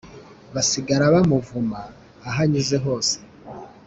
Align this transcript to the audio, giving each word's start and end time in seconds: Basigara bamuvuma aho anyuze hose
Basigara 0.53 1.13
bamuvuma 1.13 1.79
aho 2.27 2.39
anyuze 2.43 2.77
hose 2.85 3.15